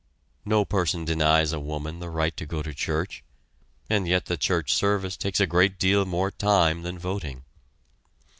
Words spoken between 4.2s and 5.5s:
the church service takes a